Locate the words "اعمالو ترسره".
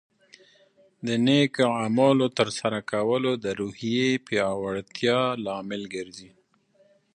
1.81-2.79